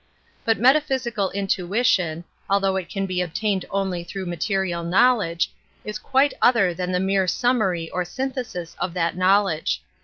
[0.43, 5.53] But meta physical intuition, although it can be ob tained only through material knowledge,
[6.01, 9.83] quite other than the mere summary or syn thesis of that knowledge.